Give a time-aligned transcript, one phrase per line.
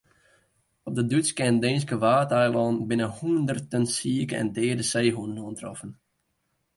[0.83, 5.91] Op de Dútske en Deenske Waadeilannen binne hûnderten sike en deade seehûnen oantroffen.